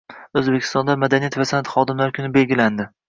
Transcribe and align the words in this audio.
O‘zbekistonda 0.39 0.95
madaniyat 1.03 1.37
va 1.41 1.47
san’at 1.49 1.69
xodimlari 1.75 2.17
kuni 2.17 2.33
belgilandi 2.39 2.89